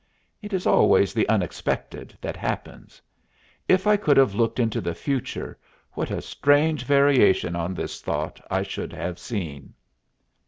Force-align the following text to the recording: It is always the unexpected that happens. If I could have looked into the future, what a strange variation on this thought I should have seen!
It 0.41 0.51
is 0.51 0.65
always 0.65 1.13
the 1.13 1.29
unexpected 1.29 2.17
that 2.21 2.35
happens. 2.35 3.03
If 3.67 3.85
I 3.85 3.97
could 3.97 4.17
have 4.17 4.33
looked 4.33 4.57
into 4.59 4.81
the 4.81 4.95
future, 4.95 5.59
what 5.91 6.09
a 6.09 6.23
strange 6.23 6.85
variation 6.85 7.55
on 7.55 7.75
this 7.75 8.01
thought 8.01 8.41
I 8.49 8.63
should 8.63 8.93
have 8.93 9.19
seen! 9.19 9.75